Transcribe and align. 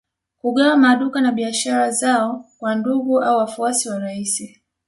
Kugawa 0.41 0.77
maduka 0.77 1.21
na 1.21 1.31
biashara 1.31 1.91
zao 1.91 2.45
kwa 2.59 2.75
ndugu 2.75 3.19
au 3.21 3.37
wafuasi 3.37 3.89
wa 3.89 3.99
rais 3.99 4.61